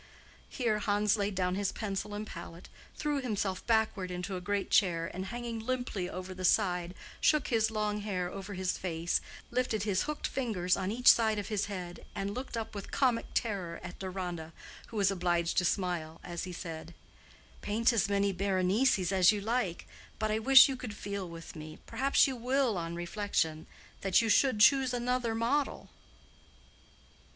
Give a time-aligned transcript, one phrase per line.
[0.49, 5.05] Here Hans laid down his pencil and palette, threw himself backward into a great chair,
[5.13, 10.01] and hanging limply over the side, shook his long hair over his face, lifted his
[10.09, 14.53] hooked fingers on each side his head, and looked up with comic terror at Deronda,
[14.87, 16.95] who was obliged to smile, as he said,
[17.61, 19.87] "Paint as many Berenices as you like,
[20.17, 24.95] but I wish you could feel with me—perhaps you will, on reflection—that you should choose
[24.95, 25.89] another model."